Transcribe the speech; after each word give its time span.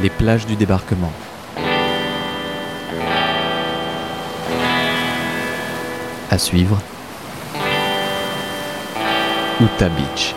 Les 0.00 0.10
plages 0.10 0.46
du 0.46 0.54
débarquement. 0.54 1.12
À 6.30 6.38
suivre. 6.38 6.78
Utah 9.60 9.88
Beach. 9.88 10.34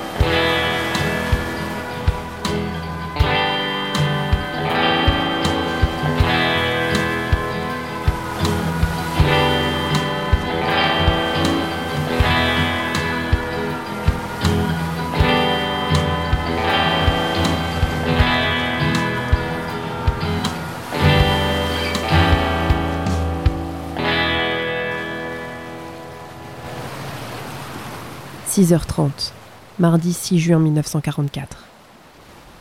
6h30, 28.51 29.31
mardi 29.79 30.11
6 30.11 30.37
juin 30.37 30.59
1944. 30.59 31.63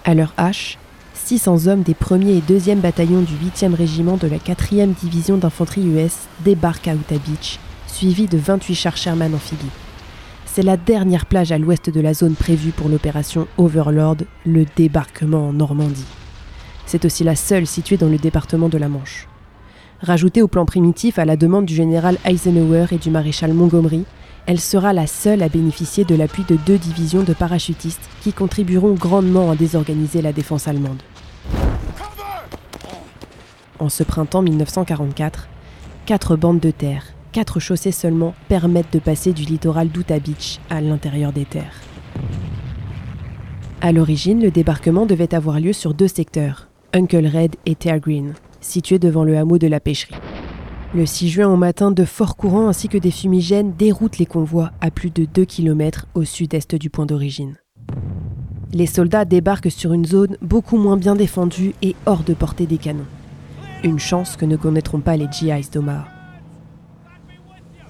À 0.05 0.15
l'heure 0.15 0.33
H, 0.39 0.77
600 1.15 1.67
hommes 1.67 1.83
des 1.83 1.95
1er 1.95 2.39
et 2.39 2.41
2e 2.49 2.77
bataillons 2.77 3.23
du 3.23 3.35
8e 3.35 3.75
régiment 3.75 4.17
de 4.17 4.29
la 4.29 4.37
4e 4.37 4.95
division 4.95 5.37
d'infanterie 5.37 5.85
US 5.89 6.29
débarquent 6.45 6.87
à 6.87 6.95
Utah 6.95 7.19
Beach, 7.19 7.59
suivis 7.89 8.29
de 8.29 8.39
28 8.39 8.75
chars 8.77 8.97
Sherman 8.97 9.35
amphibies. 9.35 9.67
C'est 10.47 10.63
la 10.63 10.77
dernière 10.77 11.27
plage 11.27 11.51
à 11.51 11.59
l'ouest 11.59 11.91
de 11.91 12.01
la 12.01 12.15
zone 12.15 12.35
prévue 12.35 12.71
pour 12.71 12.89
l'opération 12.89 13.49
Overlord, 13.59 14.19
le 14.47 14.67
débarquement 14.77 15.49
en 15.49 15.53
Normandie. 15.53 16.07
C'est 16.87 17.05
aussi 17.05 17.25
la 17.25 17.35
seule 17.35 17.67
située 17.67 17.97
dans 17.97 18.09
le 18.09 18.19
département 18.19 18.69
de 18.69 18.79
la 18.79 18.89
Manche. 18.89 19.27
Rajoutée 20.03 20.41
au 20.41 20.47
plan 20.47 20.67
primitif 20.67 21.19
à 21.19 21.25
la 21.25 21.37
demande 21.37 21.67
du 21.67 21.75
général 21.75 22.17
Eisenhower 22.25 22.87
et 22.93 22.99
du 22.99 23.11
maréchal 23.11 23.55
Montgomery, 23.55 24.05
elle 24.51 24.59
sera 24.59 24.93
la 24.93 25.07
seule 25.07 25.45
à 25.45 25.49
bénéficier 25.49 26.05
de 26.05 26.17
l'appui 26.17 26.43
de 26.43 26.57
deux 26.67 26.77
divisions 26.77 27.23
de 27.23 27.33
parachutistes 27.33 28.11
qui 28.21 28.33
contribueront 28.33 28.95
grandement 28.95 29.49
à 29.49 29.55
désorganiser 29.55 30.23
la 30.23 30.33
défense 30.33 30.67
allemande. 30.67 31.01
En 33.79 33.89
ce 33.89 34.03
printemps 34.03 34.43
1944, 34.43 35.47
quatre 36.05 36.35
bandes 36.35 36.59
de 36.59 36.73
terre, 36.73 37.05
quatre 37.31 37.61
chaussées 37.61 37.93
seulement 37.93 38.35
permettent 38.49 38.93
de 38.93 38.99
passer 38.99 39.33
du 39.33 39.45
littoral 39.45 39.89
d'Utah 39.89 40.19
Beach 40.19 40.59
à 40.69 40.81
l'intérieur 40.81 41.33
des 41.33 41.45
terres. 41.45 41.81
À 43.81 43.93
l'origine, 43.93 44.43
le 44.43 44.51
débarquement 44.51 45.07
devait 45.07 45.33
avoir 45.33 45.61
lieu 45.61 45.73
sur 45.73 45.95
deux 45.95 46.09
secteurs, 46.09 46.67
Uncle 46.93 47.29
Red 47.29 47.55
et 47.67 47.77
Terre 47.77 48.01
Green, 48.01 48.35
situés 48.61 48.99
devant 48.99 49.23
le 49.23 49.39
hameau 49.39 49.59
de 49.59 49.69
la 49.69 49.79
pêcherie. 49.79 50.17
Le 50.93 51.07
6 51.07 51.29
juin 51.29 51.49
au 51.49 51.57
matin, 51.57 51.93
de 51.93 52.05
forts 52.05 52.37
courants 52.37 52.67
ainsi 52.67 52.89
que 52.89 52.99
des 52.99 53.13
fumigènes 53.13 53.75
déroutent 53.77 54.19
les 54.19 54.27
convois 54.27 54.73
à 54.81 54.91
plus 54.91 55.11
de 55.11 55.25
2 55.25 55.45
km 55.45 56.09
au 56.15 56.25
sud-est 56.25 56.75
du 56.75 56.91
point 56.91 57.07
d'origine. 57.07 57.55
Les 58.73 58.87
soldats 58.87 59.25
débarquent 59.25 59.71
sur 59.71 59.93
une 59.93 60.05
zone 60.05 60.37
beaucoup 60.43 60.79
moins 60.79 60.97
bien 60.97 61.15
défendue 61.15 61.75
et 61.81 61.95
hors 62.07 62.25
de 62.25 62.35
portée 62.35 62.67
des 62.67 62.79
canons. 62.79 63.07
Une 63.85 64.01
chance 64.01 64.37
que 64.37 64.45
ne 64.45 64.57
connaîtront 64.57 64.99
pas 64.99 65.17
les 65.17 65.29
GIs 65.31 65.71
d'Omar. 65.73 66.09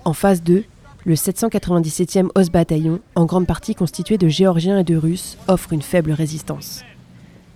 En 0.04 0.12
phase 0.12 0.42
2, 0.42 0.64
le 1.06 1.14
797e 1.14 2.28
Os 2.34 2.50
Bataillon, 2.50 3.00
en 3.14 3.24
grande 3.24 3.46
partie 3.46 3.74
constitué 3.74 4.18
de 4.18 4.28
Géorgiens 4.28 4.78
et 4.78 4.84
de 4.84 4.96
Russes, 4.96 5.38
offre 5.48 5.72
une 5.72 5.80
faible 5.80 6.12
résistance. 6.12 6.82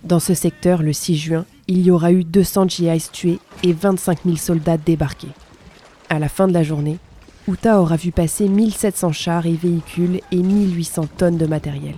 Dans 0.03 0.19
ce 0.19 0.33
secteur, 0.33 0.81
le 0.81 0.91
6 0.91 1.17
juin, 1.17 1.45
il 1.67 1.81
y 1.81 1.89
aura 1.89 2.11
eu 2.11 2.23
200 2.23 2.67
GIs 2.67 3.09
tués 3.11 3.39
et 3.63 3.73
25 3.73 4.19
000 4.25 4.37
soldats 4.37 4.77
débarqués. 4.77 5.31
À 6.09 6.19
la 6.19 6.29
fin 6.29 6.47
de 6.47 6.53
la 6.53 6.63
journée, 6.63 6.99
Utah 7.47 7.81
aura 7.81 7.95
vu 7.95 8.11
passer 8.11 8.47
1700 8.47 9.11
chars 9.11 9.45
et 9.45 9.53
véhicules 9.53 10.19
et 10.31 10.37
1800 10.37 11.07
tonnes 11.17 11.37
de 11.37 11.47
matériel. 11.47 11.95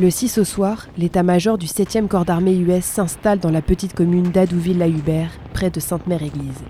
Le 0.00 0.10
6 0.10 0.38
au 0.38 0.44
soir, 0.44 0.86
l'état-major 0.96 1.58
du 1.58 1.66
7e 1.66 2.06
corps 2.06 2.24
d'armée 2.24 2.56
US 2.56 2.84
s'installe 2.84 3.40
dans 3.40 3.50
la 3.50 3.62
petite 3.62 3.94
commune 3.94 4.30
d'Adouville-la-Hubert, 4.30 5.30
près 5.52 5.70
de 5.70 5.80
Sainte-Mère-Église. 5.80 6.62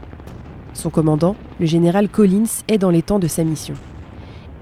Son 0.72 0.88
commandant, 0.88 1.36
le 1.60 1.66
général 1.66 2.08
Collins, 2.08 2.62
est 2.68 2.78
dans 2.78 2.90
les 2.90 3.02
temps 3.02 3.18
de 3.18 3.26
sa 3.26 3.44
mission. 3.44 3.74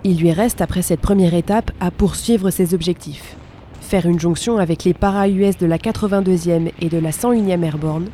Il 0.02 0.18
lui 0.18 0.32
reste, 0.32 0.60
après 0.60 0.82
cette 0.82 1.00
première 1.00 1.34
étape, 1.34 1.70
à 1.78 1.90
poursuivre 1.92 2.50
ses 2.50 2.74
objectifs 2.74 3.36
faire 3.80 4.06
une 4.06 4.20
jonction 4.20 4.58
avec 4.58 4.84
les 4.84 4.94
para-US 4.94 5.56
de 5.58 5.66
la 5.66 5.78
82e 5.78 6.72
et 6.80 6.88
de 6.88 6.98
la 6.98 7.10
101e 7.10 7.62
Airborne, 7.62 8.08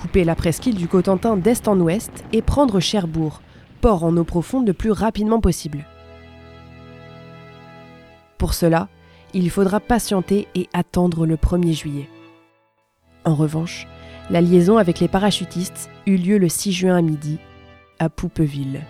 couper 0.00 0.24
la 0.24 0.34
presqu'île 0.34 0.76
du 0.76 0.88
Cotentin 0.88 1.36
d'est 1.36 1.68
en 1.68 1.78
ouest 1.80 2.24
et 2.32 2.42
prendre 2.42 2.80
Cherbourg, 2.80 3.42
port 3.80 4.04
en 4.04 4.16
eau 4.16 4.24
profonde 4.24 4.66
le 4.66 4.72
plus 4.72 4.90
rapidement 4.90 5.40
possible. 5.40 5.84
Pour 8.38 8.54
cela, 8.54 8.88
il 9.34 9.50
faudra 9.50 9.80
patienter 9.80 10.46
et 10.54 10.68
attendre 10.72 11.26
le 11.26 11.36
1er 11.36 11.72
juillet. 11.74 12.08
En 13.24 13.34
revanche, 13.34 13.86
la 14.30 14.40
liaison 14.40 14.78
avec 14.78 15.00
les 15.00 15.08
parachutistes 15.08 15.90
eut 16.06 16.16
lieu 16.16 16.38
le 16.38 16.48
6 16.48 16.72
juin 16.72 16.96
à 16.96 17.02
midi, 17.02 17.38
à 17.98 18.08
Poupeville. 18.08 18.82